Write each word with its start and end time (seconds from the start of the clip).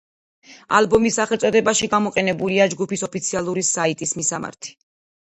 ალბომის 0.77 1.19
სახელწოდებაში 1.19 1.91
გამოყენებულია 1.93 2.69
ჯგუფის 2.75 3.07
ოფიციალური 3.11 3.69
საიტის 3.73 4.21
მისამართი. 4.23 4.79